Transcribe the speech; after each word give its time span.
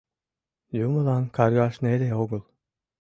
Юмылан 0.85 1.23
каргаш 1.35 1.75
неле 1.83 2.09
огыл. 2.21 2.41